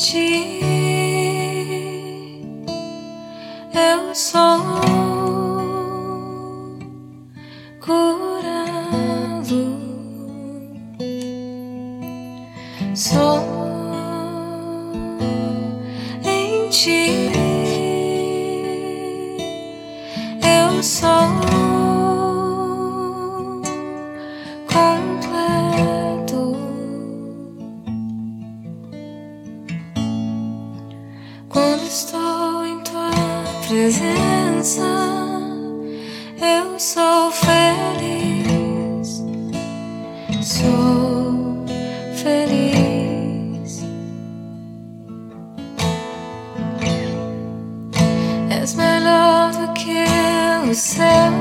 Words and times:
ti 0.00 0.60
eu 3.74 4.14
sou 4.14 4.58
curado. 7.78 9.60
Só 12.94 13.44
em 16.24 16.68
ti 16.70 17.30
eu 20.42 20.82
sou. 20.82 21.59
Quando 31.52 31.82
estou 31.82 32.64
em 32.64 32.78
tua 32.80 33.10
presença, 33.66 34.86
eu 36.40 36.78
sou 36.78 37.32
feliz. 37.32 39.24
Sou 40.40 41.64
feliz. 42.14 43.84
És 48.48 48.74
melhor 48.74 49.50
do 49.50 49.72
que 49.72 50.70
o 50.70 50.72
céu. 50.72 51.32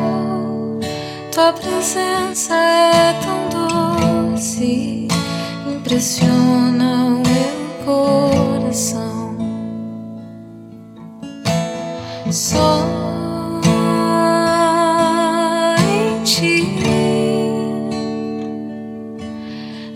Tua 1.31 1.53
presença 1.53 2.55
é 2.55 3.13
tão 3.21 4.31
doce, 4.33 5.07
impressiona 5.67 7.05
o 7.05 7.21
meu 7.21 7.85
coração. 7.85 9.08
Só 12.31 12.85
em 15.81 16.23
ti 16.23 16.63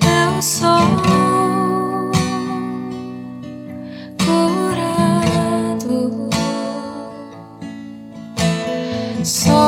eu 0.02 0.42
sou 0.42 0.80
curado. 4.26 6.02
Só 9.24 9.63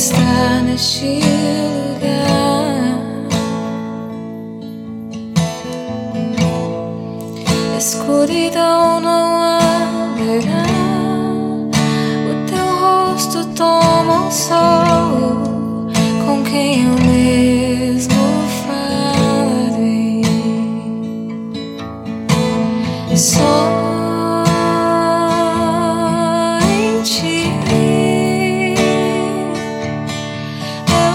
estar 0.00 0.62
neste 0.62 1.20
lugar. 1.76 2.96
Escuridão 7.76 8.98
não 9.00 9.58
haverá. 9.58 10.64
O 12.30 12.34
teu 12.48 12.66
rosto 12.80 13.44
toma 13.54 14.26
um 14.26 14.30
sol 14.30 15.90
com 16.24 16.42
quem 16.44 16.84
eu 16.84 16.96
mesmo 17.04 18.24
falei. 18.64 20.24
Só 23.14 23.59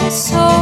so 0.10 0.55